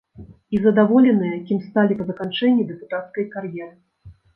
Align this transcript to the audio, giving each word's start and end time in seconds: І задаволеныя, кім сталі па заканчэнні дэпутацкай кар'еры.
І 0.57 0.61
задаволеныя, 0.63 1.37
кім 1.51 1.61
сталі 1.67 2.01
па 2.03 2.11
заканчэнні 2.11 2.67
дэпутацкай 2.75 3.33
кар'еры. 3.39 3.75